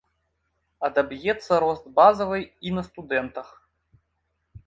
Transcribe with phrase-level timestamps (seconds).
[0.87, 3.47] Адаб'ецца рост базавай і на студэнтах.